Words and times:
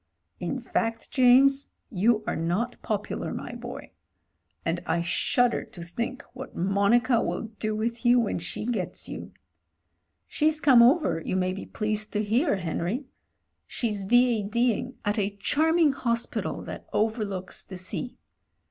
"In 0.39 0.59
fact, 0.59 1.11
James, 1.11 1.73
you 1.91 2.23
are 2.25 2.35
not 2.35 2.75
popular, 2.81 3.31
my 3.35 3.53
boy— 3.53 3.91
and 4.65 4.79
I 4.87 5.03
shudder 5.03 5.63
to 5.63 5.83
think 5.83 6.23
what 6.33 6.55
Monica 6.55 7.21
will 7.21 7.49
do 7.59 7.75
with 7.75 8.03
you 8.03 8.19
when 8.19 8.39
she 8.39 8.65
gets 8.65 9.07
you. 9.07 9.31
She's 10.27 10.59
come 10.59 10.81
over, 10.81 11.21
you 11.23 11.35
may 11.35 11.53
be 11.53 11.67
pleased 11.67 12.11
to 12.13 12.23
hear, 12.23 12.55
Henry. 12.55 13.05
She 13.67 13.89
is 13.89 14.05
V. 14.05 14.39
A.D. 14.39 14.73
ing 14.73 14.97
at 15.05 15.19
a 15.19 15.37
charm 15.37 15.77
ing 15.77 15.91
hospital 15.93 16.63
that 16.63 16.87
overlooks 16.91 17.63
the 17.63 17.77
sea. 17.77 18.17